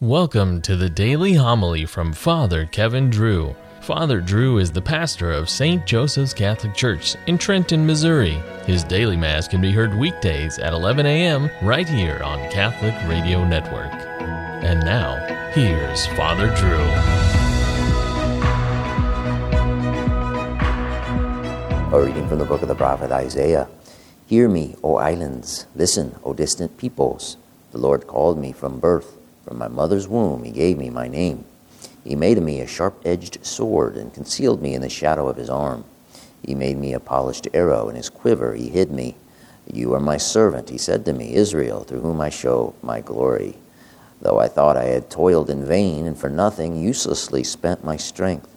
Welcome 0.00 0.62
to 0.62 0.76
the 0.76 0.88
daily 0.88 1.34
homily 1.34 1.84
from 1.84 2.12
Father 2.12 2.66
Kevin 2.66 3.10
Drew. 3.10 3.56
Father 3.80 4.20
Drew 4.20 4.58
is 4.58 4.70
the 4.70 4.80
pastor 4.80 5.32
of 5.32 5.50
St. 5.50 5.84
Joseph's 5.84 6.32
Catholic 6.32 6.72
Church 6.72 7.16
in 7.26 7.36
Trenton, 7.36 7.84
Missouri. 7.84 8.40
His 8.64 8.84
daily 8.84 9.16
Mass 9.16 9.48
can 9.48 9.60
be 9.60 9.72
heard 9.72 9.98
weekdays 9.98 10.60
at 10.60 10.72
11 10.72 11.04
a.m. 11.04 11.50
right 11.62 11.88
here 11.88 12.20
on 12.22 12.38
Catholic 12.48 12.94
Radio 13.08 13.44
Network. 13.44 13.92
And 14.62 14.84
now, 14.84 15.16
here's 15.52 16.06
Father 16.06 16.54
Drew. 16.54 16.78
A 21.92 22.06
reading 22.06 22.28
from 22.28 22.38
the 22.38 22.44
book 22.44 22.62
of 22.62 22.68
the 22.68 22.76
prophet 22.76 23.10
Isaiah. 23.10 23.66
Hear 24.26 24.48
me, 24.48 24.76
O 24.84 24.94
islands. 24.94 25.66
Listen, 25.74 26.14
O 26.22 26.34
distant 26.34 26.78
peoples. 26.78 27.36
The 27.72 27.78
Lord 27.78 28.06
called 28.06 28.38
me 28.38 28.52
from 28.52 28.78
birth. 28.78 29.17
From 29.48 29.56
my 29.56 29.68
mother's 29.68 30.06
womb, 30.06 30.44
he 30.44 30.50
gave 30.50 30.76
me 30.76 30.90
my 30.90 31.08
name. 31.08 31.46
He 32.04 32.14
made 32.14 32.36
of 32.36 32.44
me 32.44 32.60
a 32.60 32.66
sharp 32.66 33.00
edged 33.06 33.38
sword 33.46 33.96
and 33.96 34.12
concealed 34.12 34.60
me 34.60 34.74
in 34.74 34.82
the 34.82 34.90
shadow 34.90 35.26
of 35.26 35.38
his 35.38 35.48
arm. 35.48 35.84
He 36.44 36.54
made 36.54 36.76
me 36.76 36.92
a 36.92 37.00
polished 37.00 37.48
arrow 37.54 37.88
in 37.88 37.96
his 37.96 38.10
quiver. 38.10 38.52
He 38.52 38.68
hid 38.68 38.90
me. 38.90 39.16
You 39.72 39.94
are 39.94 40.00
my 40.00 40.18
servant, 40.18 40.68
he 40.68 40.76
said 40.76 41.06
to 41.06 41.14
me, 41.14 41.32
Israel, 41.32 41.84
through 41.84 42.02
whom 42.02 42.20
I 42.20 42.28
show 42.28 42.74
my 42.82 43.00
glory. 43.00 43.56
Though 44.20 44.38
I 44.38 44.48
thought 44.48 44.76
I 44.76 44.84
had 44.84 45.08
toiled 45.08 45.48
in 45.48 45.64
vain 45.64 46.04
and 46.04 46.18
for 46.18 46.28
nothing, 46.28 46.76
uselessly 46.76 47.42
spent 47.42 47.82
my 47.82 47.96
strength, 47.96 48.54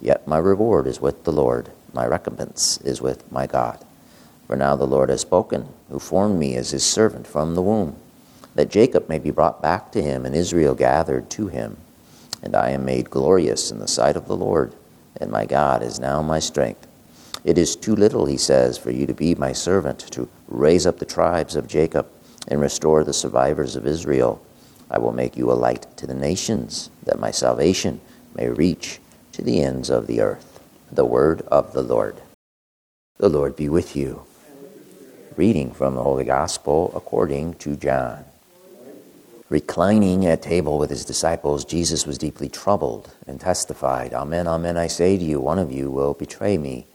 yet 0.00 0.26
my 0.26 0.38
reward 0.38 0.86
is 0.86 1.02
with 1.02 1.24
the 1.24 1.32
Lord, 1.32 1.70
my 1.92 2.06
recompense 2.06 2.78
is 2.78 3.02
with 3.02 3.30
my 3.30 3.46
God. 3.46 3.84
For 4.46 4.56
now 4.56 4.74
the 4.74 4.86
Lord 4.86 5.10
has 5.10 5.20
spoken, 5.20 5.68
who 5.90 5.98
formed 5.98 6.38
me 6.38 6.56
as 6.56 6.70
his 6.70 6.82
servant 6.82 7.26
from 7.26 7.54
the 7.54 7.62
womb 7.62 7.96
that 8.54 8.70
Jacob 8.70 9.08
may 9.08 9.18
be 9.18 9.30
brought 9.30 9.62
back 9.62 9.92
to 9.92 10.02
him 10.02 10.26
and 10.26 10.34
Israel 10.34 10.74
gathered 10.74 11.30
to 11.30 11.48
him. 11.48 11.76
And 12.42 12.56
I 12.56 12.70
am 12.70 12.84
made 12.84 13.10
glorious 13.10 13.70
in 13.70 13.78
the 13.78 13.88
sight 13.88 14.16
of 14.16 14.26
the 14.26 14.36
Lord, 14.36 14.74
and 15.20 15.30
my 15.30 15.44
God 15.44 15.82
is 15.82 16.00
now 16.00 16.22
my 16.22 16.38
strength. 16.38 16.86
It 17.44 17.58
is 17.58 17.76
too 17.76 17.94
little, 17.94 18.26
he 18.26 18.36
says, 18.36 18.76
for 18.78 18.90
you 18.90 19.06
to 19.06 19.14
be 19.14 19.34
my 19.34 19.52
servant, 19.52 20.00
to 20.12 20.28
raise 20.48 20.86
up 20.86 20.98
the 20.98 21.06
tribes 21.06 21.56
of 21.56 21.68
Jacob 21.68 22.06
and 22.48 22.60
restore 22.60 23.04
the 23.04 23.12
survivors 23.12 23.76
of 23.76 23.86
Israel. 23.86 24.44
I 24.90 24.98
will 24.98 25.12
make 25.12 25.36
you 25.36 25.50
a 25.50 25.54
light 25.54 25.86
to 25.98 26.06
the 26.06 26.14
nations, 26.14 26.90
that 27.04 27.20
my 27.20 27.30
salvation 27.30 28.00
may 28.34 28.48
reach 28.48 29.00
to 29.32 29.42
the 29.42 29.62
ends 29.62 29.90
of 29.90 30.06
the 30.06 30.20
earth. 30.20 30.60
The 30.90 31.04
word 31.04 31.42
of 31.42 31.72
the 31.72 31.82
Lord. 31.82 32.20
The 33.18 33.28
Lord 33.28 33.54
be 33.54 33.68
with 33.68 33.94
you. 33.94 34.24
Reading 35.36 35.72
from 35.72 35.94
the 35.94 36.02
Holy 36.02 36.24
Gospel 36.24 36.92
according 36.94 37.54
to 37.54 37.76
John. 37.76 38.24
Reclining 39.50 40.26
at 40.26 40.42
table 40.42 40.78
with 40.78 40.90
his 40.90 41.04
disciples, 41.04 41.64
Jesus 41.64 42.06
was 42.06 42.18
deeply 42.18 42.48
troubled 42.48 43.10
and 43.26 43.40
testified, 43.40 44.14
Amen, 44.14 44.46
amen, 44.46 44.76
I 44.76 44.86
say 44.86 45.18
to 45.18 45.24
you, 45.24 45.40
one 45.40 45.58
of 45.58 45.72
you 45.72 45.90
will 45.90 46.14
betray 46.14 46.56
me. 46.56 46.86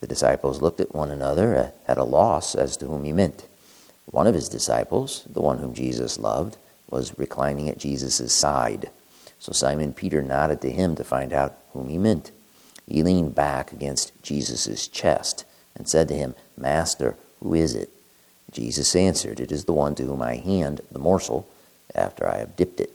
The 0.00 0.06
disciples 0.06 0.60
looked 0.60 0.78
at 0.78 0.94
one 0.94 1.10
another 1.10 1.56
uh, 1.56 1.70
at 1.88 1.96
a 1.96 2.04
loss 2.04 2.54
as 2.54 2.76
to 2.76 2.86
whom 2.86 3.04
he 3.04 3.14
meant. 3.14 3.48
One 4.04 4.26
of 4.26 4.34
his 4.34 4.50
disciples, 4.50 5.24
the 5.26 5.40
one 5.40 5.56
whom 5.56 5.72
Jesus 5.72 6.18
loved, 6.18 6.58
was 6.90 7.18
reclining 7.18 7.70
at 7.70 7.78
Jesus' 7.78 8.30
side. 8.30 8.90
So 9.38 9.52
Simon 9.52 9.94
Peter 9.94 10.20
nodded 10.20 10.60
to 10.60 10.70
him 10.70 10.96
to 10.96 11.02
find 11.02 11.32
out 11.32 11.56
whom 11.72 11.88
he 11.88 11.96
meant. 11.96 12.30
He 12.86 13.02
leaned 13.02 13.34
back 13.34 13.72
against 13.72 14.12
Jesus' 14.22 14.86
chest 14.86 15.46
and 15.74 15.88
said 15.88 16.08
to 16.08 16.14
him, 16.14 16.34
Master, 16.58 17.16
who 17.42 17.54
is 17.54 17.74
it? 17.74 17.88
Jesus 18.52 18.94
answered, 18.94 19.40
It 19.40 19.50
is 19.50 19.64
the 19.64 19.72
one 19.72 19.94
to 19.94 20.04
whom 20.04 20.20
I 20.20 20.36
hand 20.36 20.82
the 20.92 20.98
morsel 20.98 21.48
after 21.96 22.28
I 22.28 22.38
have 22.38 22.56
dipped 22.56 22.80
it. 22.80 22.92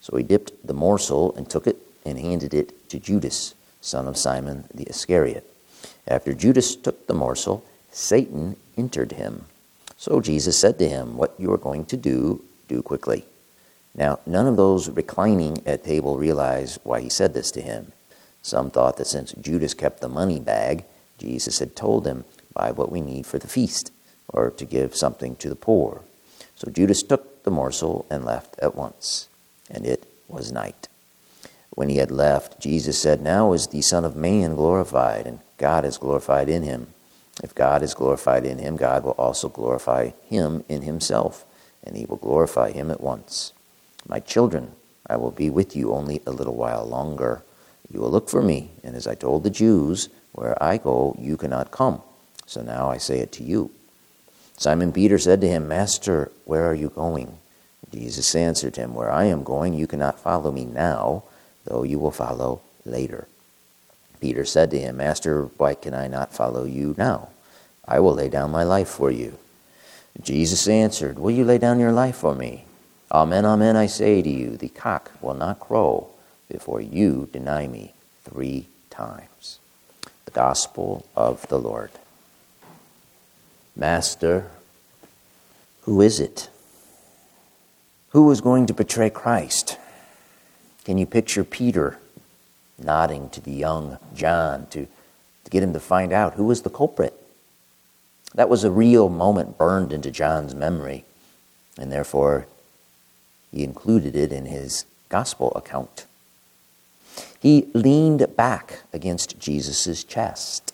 So 0.00 0.16
he 0.16 0.22
dipped 0.22 0.66
the 0.66 0.74
morsel 0.74 1.34
and 1.36 1.48
took 1.48 1.66
it 1.66 1.76
and 2.06 2.18
handed 2.18 2.54
it 2.54 2.88
to 2.90 2.98
Judas, 2.98 3.54
son 3.80 4.06
of 4.06 4.16
Simon 4.16 4.64
the 4.72 4.84
Iscariot. 4.84 5.50
After 6.06 6.34
Judas 6.34 6.76
took 6.76 7.06
the 7.06 7.14
morsel, 7.14 7.64
Satan 7.90 8.56
entered 8.76 9.12
him. 9.12 9.46
So 9.96 10.20
Jesus 10.20 10.58
said 10.58 10.78
to 10.78 10.88
him, 10.88 11.16
What 11.16 11.34
you 11.38 11.52
are 11.52 11.58
going 11.58 11.86
to 11.86 11.96
do, 11.96 12.42
do 12.68 12.82
quickly. 12.82 13.24
Now, 13.94 14.18
none 14.26 14.46
of 14.46 14.56
those 14.56 14.88
reclining 14.90 15.62
at 15.66 15.84
table 15.84 16.18
realized 16.18 16.80
why 16.82 17.00
he 17.00 17.08
said 17.08 17.32
this 17.32 17.50
to 17.52 17.62
him. 17.62 17.92
Some 18.42 18.70
thought 18.70 18.96
that 18.96 19.06
since 19.06 19.32
Judas 19.32 19.72
kept 19.72 20.00
the 20.00 20.08
money 20.08 20.40
bag, 20.40 20.84
Jesus 21.16 21.60
had 21.60 21.76
told 21.76 22.06
him, 22.06 22.24
Buy 22.52 22.72
what 22.72 22.92
we 22.92 23.00
need 23.00 23.26
for 23.26 23.38
the 23.38 23.48
feast, 23.48 23.92
or 24.28 24.50
to 24.50 24.64
give 24.64 24.94
something 24.94 25.36
to 25.36 25.48
the 25.48 25.56
poor. 25.56 26.02
So 26.56 26.70
Judas 26.70 27.02
took 27.02 27.33
the 27.44 27.50
morsel 27.50 28.06
and 28.10 28.24
left 28.24 28.58
at 28.58 28.74
once. 28.74 29.28
And 29.70 29.86
it 29.86 30.10
was 30.28 30.52
night. 30.52 30.88
When 31.70 31.88
he 31.88 31.96
had 31.96 32.10
left, 32.10 32.60
Jesus 32.60 32.98
said, 32.98 33.20
Now 33.20 33.52
is 33.52 33.68
the 33.68 33.82
Son 33.82 34.04
of 34.04 34.16
Man 34.16 34.54
glorified, 34.54 35.26
and 35.26 35.40
God 35.58 35.84
is 35.84 35.98
glorified 35.98 36.48
in 36.48 36.62
him. 36.62 36.88
If 37.42 37.54
God 37.54 37.82
is 37.82 37.94
glorified 37.94 38.44
in 38.44 38.58
him, 38.58 38.76
God 38.76 39.04
will 39.04 39.12
also 39.12 39.48
glorify 39.48 40.10
him 40.28 40.64
in 40.68 40.82
himself, 40.82 41.44
and 41.82 41.96
he 41.96 42.06
will 42.06 42.16
glorify 42.16 42.70
him 42.70 42.90
at 42.90 43.00
once. 43.00 43.52
My 44.06 44.20
children, 44.20 44.72
I 45.06 45.16
will 45.16 45.32
be 45.32 45.50
with 45.50 45.74
you 45.74 45.92
only 45.92 46.22
a 46.26 46.30
little 46.30 46.54
while 46.54 46.84
longer. 46.84 47.42
You 47.90 48.00
will 48.00 48.10
look 48.10 48.28
for 48.28 48.42
me, 48.42 48.70
and 48.84 48.94
as 48.94 49.06
I 49.06 49.16
told 49.16 49.42
the 49.42 49.50
Jews, 49.50 50.08
where 50.32 50.60
I 50.62 50.78
go, 50.78 51.16
you 51.18 51.36
cannot 51.36 51.70
come. 51.70 52.02
So 52.46 52.62
now 52.62 52.88
I 52.88 52.98
say 52.98 53.18
it 53.18 53.32
to 53.32 53.44
you. 53.44 53.70
Simon 54.56 54.92
Peter 54.92 55.18
said 55.18 55.40
to 55.40 55.48
him, 55.48 55.68
Master, 55.68 56.30
where 56.44 56.64
are 56.64 56.74
you 56.74 56.88
going? 56.88 57.38
Jesus 57.92 58.34
answered 58.34 58.76
him, 58.76 58.94
Where 58.94 59.10
I 59.10 59.24
am 59.24 59.44
going, 59.44 59.74
you 59.74 59.86
cannot 59.86 60.18
follow 60.18 60.50
me 60.50 60.64
now, 60.64 61.24
though 61.64 61.82
you 61.82 61.98
will 61.98 62.10
follow 62.10 62.60
later. 62.84 63.28
Peter 64.20 64.44
said 64.44 64.70
to 64.70 64.78
him, 64.78 64.96
Master, 64.96 65.44
why 65.58 65.74
can 65.74 65.94
I 65.94 66.06
not 66.06 66.32
follow 66.32 66.64
you 66.64 66.94
now? 66.96 67.28
I 67.86 68.00
will 68.00 68.14
lay 68.14 68.28
down 68.28 68.50
my 68.50 68.62
life 68.62 68.88
for 68.88 69.10
you. 69.10 69.38
Jesus 70.22 70.66
answered, 70.68 71.18
Will 71.18 71.32
you 71.32 71.44
lay 71.44 71.58
down 71.58 71.80
your 71.80 71.92
life 71.92 72.16
for 72.16 72.34
me? 72.34 72.64
Amen, 73.12 73.44
amen, 73.44 73.76
I 73.76 73.86
say 73.86 74.22
to 74.22 74.30
you, 74.30 74.56
the 74.56 74.70
cock 74.70 75.10
will 75.20 75.34
not 75.34 75.60
crow 75.60 76.08
before 76.48 76.80
you 76.80 77.28
deny 77.32 77.66
me 77.66 77.92
three 78.24 78.66
times. 78.90 79.58
The 80.24 80.30
Gospel 80.30 81.06
of 81.14 81.46
the 81.48 81.58
Lord. 81.58 81.90
Master, 83.76 84.50
who 85.82 86.00
is 86.00 86.20
it? 86.20 86.48
Who 88.10 88.30
is 88.30 88.40
going 88.40 88.66
to 88.66 88.74
betray 88.74 89.10
Christ? 89.10 89.78
Can 90.84 90.98
you 90.98 91.06
picture 91.06 91.44
Peter 91.44 91.98
nodding 92.78 93.28
to 93.30 93.40
the 93.40 93.52
young 93.52 93.98
John 94.14 94.66
to, 94.70 94.86
to 94.86 95.50
get 95.50 95.62
him 95.62 95.72
to 95.72 95.80
find 95.80 96.12
out 96.12 96.34
who 96.34 96.44
was 96.44 96.62
the 96.62 96.70
culprit? 96.70 97.14
That 98.34 98.48
was 98.48 98.64
a 98.64 98.70
real 98.70 99.08
moment 99.08 99.58
burned 99.58 99.92
into 99.92 100.10
John's 100.10 100.54
memory, 100.54 101.04
and 101.78 101.90
therefore 101.90 102.46
he 103.50 103.64
included 103.64 104.16
it 104.16 104.32
in 104.32 104.46
his 104.46 104.84
gospel 105.08 105.52
account. 105.54 106.06
He 107.40 107.68
leaned 107.74 108.36
back 108.36 108.82
against 108.92 109.38
Jesus' 109.38 110.02
chest. 110.02 110.72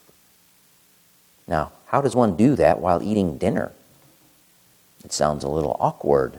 Now, 1.46 1.72
how 1.90 2.00
does 2.00 2.14
one 2.14 2.36
do 2.36 2.54
that 2.54 2.78
while 2.78 3.02
eating 3.02 3.36
dinner? 3.36 3.72
It 5.04 5.12
sounds 5.12 5.42
a 5.42 5.48
little 5.48 5.76
awkward. 5.80 6.38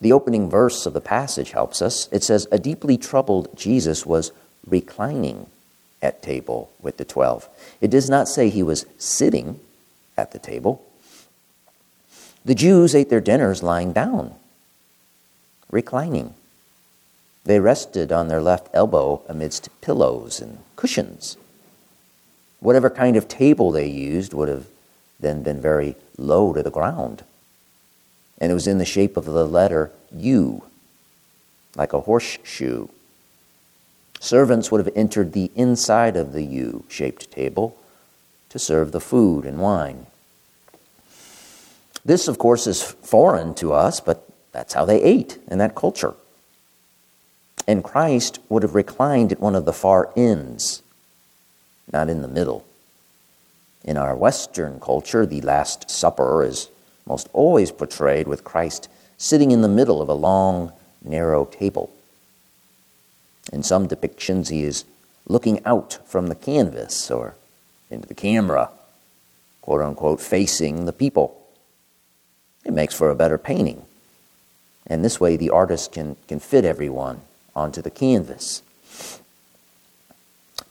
The 0.00 0.12
opening 0.12 0.48
verse 0.48 0.86
of 0.86 0.94
the 0.94 1.02
passage 1.02 1.50
helps 1.50 1.82
us. 1.82 2.08
It 2.10 2.24
says, 2.24 2.48
A 2.50 2.58
deeply 2.58 2.96
troubled 2.96 3.54
Jesus 3.54 4.06
was 4.06 4.32
reclining 4.66 5.48
at 6.00 6.22
table 6.22 6.70
with 6.80 6.96
the 6.96 7.04
twelve. 7.04 7.46
It 7.82 7.90
does 7.90 8.08
not 8.08 8.26
say 8.26 8.48
he 8.48 8.62
was 8.62 8.86
sitting 8.96 9.60
at 10.16 10.32
the 10.32 10.38
table. 10.38 10.82
The 12.42 12.54
Jews 12.54 12.94
ate 12.94 13.10
their 13.10 13.20
dinners 13.20 13.62
lying 13.62 13.92
down, 13.92 14.34
reclining. 15.70 16.32
They 17.44 17.60
rested 17.60 18.10
on 18.10 18.28
their 18.28 18.40
left 18.40 18.68
elbow 18.72 19.22
amidst 19.28 19.68
pillows 19.82 20.40
and 20.40 20.60
cushions. 20.74 21.36
Whatever 22.62 22.90
kind 22.90 23.16
of 23.16 23.26
table 23.26 23.72
they 23.72 23.88
used 23.88 24.32
would 24.32 24.48
have 24.48 24.66
then 25.18 25.42
been 25.42 25.60
very 25.60 25.96
low 26.16 26.52
to 26.52 26.62
the 26.62 26.70
ground. 26.70 27.24
And 28.38 28.52
it 28.52 28.54
was 28.54 28.68
in 28.68 28.78
the 28.78 28.84
shape 28.84 29.16
of 29.16 29.24
the 29.24 29.44
letter 29.44 29.90
U, 30.16 30.62
like 31.74 31.92
a 31.92 32.00
horseshoe. 32.00 32.86
Servants 34.20 34.70
would 34.70 34.78
have 34.84 34.94
entered 34.94 35.32
the 35.32 35.50
inside 35.56 36.16
of 36.16 36.32
the 36.32 36.44
U 36.44 36.84
shaped 36.88 37.32
table 37.32 37.76
to 38.48 38.60
serve 38.60 38.92
the 38.92 39.00
food 39.00 39.44
and 39.44 39.58
wine. 39.58 40.06
This, 42.04 42.28
of 42.28 42.38
course, 42.38 42.68
is 42.68 42.80
foreign 42.80 43.54
to 43.54 43.72
us, 43.72 43.98
but 43.98 44.24
that's 44.52 44.74
how 44.74 44.84
they 44.84 45.02
ate 45.02 45.38
in 45.50 45.58
that 45.58 45.74
culture. 45.74 46.14
And 47.66 47.82
Christ 47.82 48.38
would 48.48 48.62
have 48.62 48.76
reclined 48.76 49.32
at 49.32 49.40
one 49.40 49.56
of 49.56 49.64
the 49.64 49.72
far 49.72 50.10
ends 50.14 50.81
not 51.90 52.08
in 52.08 52.22
the 52.22 52.28
middle. 52.28 52.64
In 53.84 53.96
our 53.96 54.14
Western 54.14 54.78
culture, 54.78 55.26
the 55.26 55.40
Last 55.40 55.90
Supper 55.90 56.44
is 56.44 56.68
most 57.06 57.28
always 57.32 57.72
portrayed 57.72 58.28
with 58.28 58.44
Christ 58.44 58.88
sitting 59.16 59.50
in 59.50 59.62
the 59.62 59.68
middle 59.68 60.00
of 60.00 60.08
a 60.08 60.14
long 60.14 60.72
narrow 61.02 61.44
table. 61.44 61.92
In 63.52 63.62
some 63.62 63.88
depictions, 63.88 64.50
he 64.50 64.62
is 64.62 64.84
looking 65.26 65.64
out 65.64 65.98
from 66.04 66.28
the 66.28 66.34
canvas 66.34 67.10
or 67.10 67.34
into 67.90 68.06
the 68.06 68.14
camera, 68.14 68.70
quote 69.60 69.82
unquote, 69.82 70.20
facing 70.20 70.84
the 70.84 70.92
people. 70.92 71.36
It 72.64 72.72
makes 72.72 72.94
for 72.94 73.10
a 73.10 73.16
better 73.16 73.38
painting. 73.38 73.84
And 74.86 75.04
this 75.04 75.20
way, 75.20 75.36
the 75.36 75.50
artist 75.50 75.92
can, 75.92 76.16
can 76.28 76.38
fit 76.38 76.64
everyone 76.64 77.20
onto 77.54 77.82
the 77.82 77.90
canvas. 77.90 78.62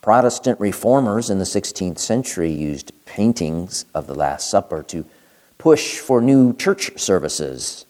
Protestant 0.01 0.59
reformers 0.59 1.29
in 1.29 1.37
the 1.37 1.45
16th 1.45 1.99
century 1.99 2.51
used 2.51 2.91
paintings 3.05 3.85
of 3.93 4.07
the 4.07 4.15
Last 4.15 4.49
Supper 4.49 4.81
to 4.83 5.05
push 5.59 5.99
for 5.99 6.21
new 6.21 6.55
church 6.55 6.99
services, 6.99 7.85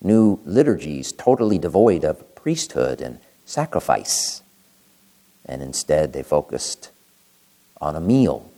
new 0.00 0.40
liturgies 0.46 1.12
totally 1.12 1.58
devoid 1.58 2.02
of 2.02 2.34
priesthood 2.34 3.02
and 3.02 3.18
sacrifice. 3.44 4.42
And 5.44 5.60
instead, 5.60 6.14
they 6.14 6.22
focused 6.22 6.90
on 7.78 7.94
a 7.94 8.00
meal. 8.00 8.50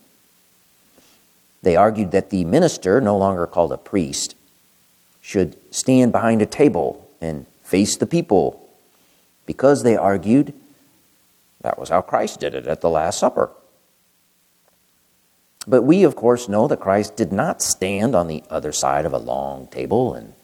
They 1.63 1.75
argued 1.75 2.13
that 2.13 2.31
the 2.31 2.45
minister, 2.45 3.01
no 3.01 3.17
longer 3.17 3.49
called 3.49 3.73
a 3.73 3.79
priest, 3.79 4.37
should 5.21 5.57
stand 5.75 6.13
behind 6.13 6.41
a 6.41 6.47
table 6.47 7.11
and 7.21 7.47
face 7.63 7.97
the 7.97 8.07
people 8.07 8.69
because 9.47 9.83
they 9.83 9.97
argued 9.97 10.55
that 11.65 11.79
was 11.79 11.89
how 11.89 12.03
Christ 12.03 12.41
did 12.41 12.55
it 12.55 12.67
at 12.67 12.83
the 12.83 12.91
Last 12.91 13.19
Supper. 13.19 13.51
But 15.67 15.81
we, 15.81 16.05
of 16.05 16.15
course, 16.15 16.47
know 16.47 16.69
that 16.69 16.79
Christ 16.79 17.17
did 17.17 17.33
not 17.33 17.63
stand 17.63 18.15
on 18.15 18.29
the 18.29 18.45
other 18.51 18.71
side 18.71 19.07
of 19.07 19.15
a 19.15 19.19
long 19.19 19.67
table 19.69 20.13
and 20.13 20.35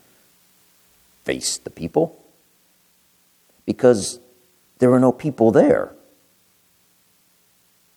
face 1.25 1.59
the 1.59 1.69
people 1.69 2.19
because 3.67 4.19
there 4.79 4.89
were 4.89 4.99
no 4.99 5.13
people 5.13 5.51
there. 5.51 5.93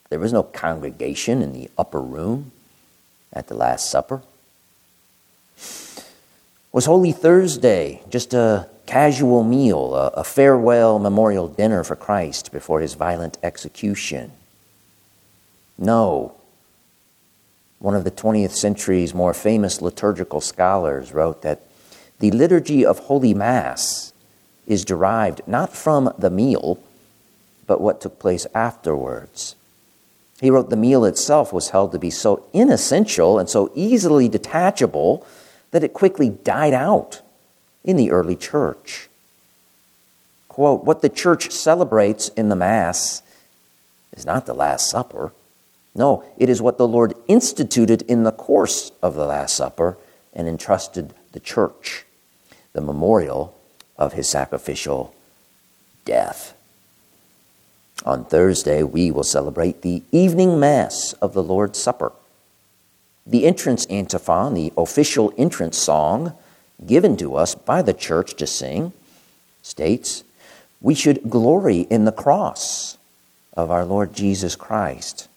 There 0.09 0.19
was 0.19 0.33
no 0.33 0.43
congregation 0.43 1.41
in 1.41 1.53
the 1.53 1.71
upper 1.77 2.01
room 2.01 2.51
at 3.31 3.47
the 3.47 3.55
Last 3.55 3.89
Supper. 3.89 4.21
Was 6.73 6.85
Holy 6.87 7.13
Thursday 7.13 8.01
just 8.09 8.33
a 8.33 8.69
casual 8.85 9.43
meal, 9.43 9.95
a, 9.95 10.07
a 10.09 10.23
farewell 10.23 10.99
memorial 10.99 11.47
dinner 11.47 11.83
for 11.83 11.95
Christ 11.95 12.51
before 12.51 12.79
his 12.79 12.93
violent 12.93 13.37
execution? 13.43 14.31
No. 15.77 16.35
One 17.79 17.95
of 17.95 18.03
the 18.03 18.11
20th 18.11 18.51
century's 18.51 19.13
more 19.13 19.33
famous 19.33 19.81
liturgical 19.81 20.41
scholars 20.41 21.13
wrote 21.13 21.41
that 21.41 21.61
the 22.19 22.31
liturgy 22.31 22.85
of 22.85 22.99
Holy 22.99 23.33
Mass 23.33 24.13
is 24.65 24.85
derived 24.85 25.41
not 25.47 25.75
from 25.75 26.13
the 26.17 26.29
meal, 26.29 26.79
but 27.67 27.81
what 27.81 27.99
took 27.99 28.19
place 28.19 28.47
afterwards. 28.55 29.55
He 30.39 30.49
wrote 30.49 30.69
the 30.69 30.75
meal 30.75 31.05
itself 31.05 31.51
was 31.51 31.69
held 31.69 31.91
to 31.91 31.99
be 31.99 32.09
so 32.09 32.45
inessential 32.53 33.39
and 33.39 33.49
so 33.49 33.71
easily 33.75 34.29
detachable 34.29 35.25
that 35.71 35.83
it 35.83 35.93
quickly 35.93 36.29
died 36.29 36.73
out 36.73 37.21
in 37.83 37.97
the 37.97 38.11
early 38.11 38.35
church. 38.35 39.09
Quote, 40.47 40.83
what 40.83 41.01
the 41.01 41.09
church 41.09 41.51
celebrates 41.51 42.29
in 42.29 42.49
the 42.49 42.55
Mass 42.55 43.23
is 44.15 44.25
not 44.25 44.45
the 44.45 44.53
Last 44.53 44.89
Supper. 44.89 45.33
No, 45.95 46.23
it 46.37 46.49
is 46.49 46.61
what 46.61 46.77
the 46.77 46.87
Lord 46.87 47.13
instituted 47.27 48.03
in 48.03 48.23
the 48.23 48.31
course 48.31 48.91
of 49.01 49.15
the 49.15 49.25
Last 49.25 49.55
Supper 49.55 49.97
and 50.33 50.47
entrusted 50.47 51.13
the 51.31 51.39
church, 51.39 52.05
the 52.73 52.81
memorial 52.81 53.55
of 53.97 54.13
his 54.13 54.29
sacrificial 54.29 55.13
death. 56.05 56.55
On 58.05 58.25
Thursday, 58.25 58.83
we 58.83 59.11
will 59.11 59.23
celebrate 59.23 59.81
the 59.81 60.03
evening 60.11 60.59
Mass 60.59 61.13
of 61.13 61.33
the 61.33 61.43
Lord's 61.43 61.79
Supper. 61.79 62.11
The 63.25 63.45
entrance 63.45 63.85
antiphon, 63.85 64.53
the 64.53 64.73
official 64.75 65.33
entrance 65.37 65.77
song 65.77 66.33
given 66.85 67.17
to 67.17 67.35
us 67.35 67.55
by 67.55 67.81
the 67.81 67.93
church 67.93 68.35
to 68.35 68.47
sing, 68.47 68.93
states, 69.61 70.23
We 70.81 70.95
should 70.95 71.29
glory 71.29 71.81
in 71.81 72.05
the 72.05 72.11
cross 72.11 72.97
of 73.55 73.71
our 73.71 73.85
Lord 73.85 74.13
Jesus 74.13 74.55
Christ. 74.55 75.27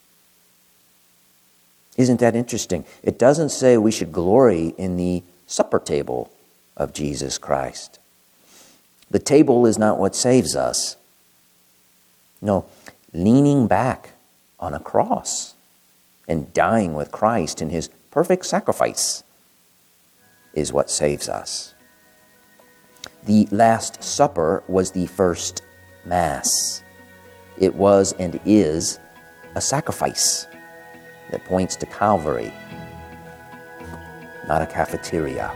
Isn't 1.97 2.21
that 2.21 2.37
interesting? 2.37 2.85
It 3.03 3.19
doesn't 3.19 3.51
say 3.51 3.77
we 3.77 3.93
should 3.93 4.13
glory 4.13 4.75
in 4.77 4.97
the 4.97 5.23
supper 5.47 5.79
table 5.79 6.31
of 6.77 6.93
Jesus 6.93 7.39
Christ. 7.39 7.99
The 9.11 9.19
table 9.19 9.67
is 9.67 9.79
not 9.79 9.99
what 9.99 10.15
saves 10.15 10.55
us. 10.57 10.97
No, 12.43 12.67
leaning 13.13 13.67
back 13.67 14.11
on 14.61 14.75
a 14.75 14.81
cross 14.81 15.55
and 16.29 16.53
dying 16.53 16.95
with 16.95 17.13
Christ 17.13 17.63
in 17.63 17.71
his 17.71 17.89
perfect 18.11 18.45
sacrifice 18.47 19.23
is 20.57 20.73
what 20.73 20.91
saves 20.91 21.29
us. 21.29 21.75
The 23.27 23.47
Last 23.53 24.03
Supper 24.03 24.65
was 24.67 24.91
the 24.91 25.07
first 25.07 25.63
Mass. 26.05 26.83
It 27.59 27.75
was 27.75 28.13
and 28.19 28.41
is 28.45 28.99
a 29.55 29.61
sacrifice 29.61 30.47
that 31.31 31.45
points 31.45 31.77
to 31.77 31.87
Calvary, 31.87 32.53
not 34.47 34.63
a 34.63 34.67
cafeteria. 34.67 35.53